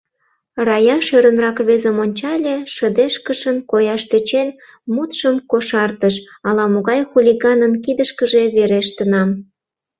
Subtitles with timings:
[0.67, 4.49] —Рая шӧрынрак рвезым ончале, шыдешкышын кояш тӧчен,
[4.93, 6.15] мутшым кошартыш:—
[6.47, 9.29] ала-могай хулиганын кидышкыже верештынам.